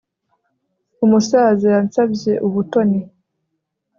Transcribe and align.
Umusaza 1.05 1.65
yansabye 1.75 2.31
ubutoni 2.47 2.99